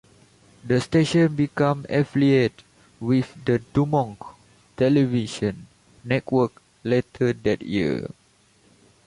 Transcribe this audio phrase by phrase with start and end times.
[0.65, 2.63] The station became affiliated
[2.99, 4.17] with the DuMont
[4.75, 5.67] Television
[6.03, 8.07] Network later that year.